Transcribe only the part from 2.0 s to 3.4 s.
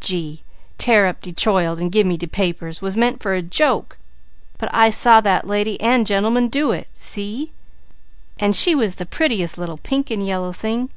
de papers' was meant for a